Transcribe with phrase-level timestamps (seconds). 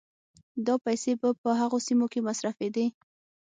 [0.65, 2.85] دا پيسې به په هغو سيمو کې مصرفېدې